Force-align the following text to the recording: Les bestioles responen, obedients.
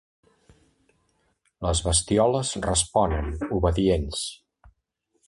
Les 1.67 1.81
bestioles 1.87 2.53
responen, 2.65 3.29
obedients. 3.59 4.25